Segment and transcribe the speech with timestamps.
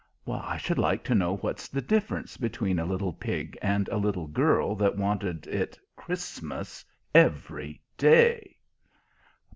[0.27, 4.25] "I should like to know what's the difference between a little pig and a little
[4.25, 8.57] girl that wanted it Christmas every day!"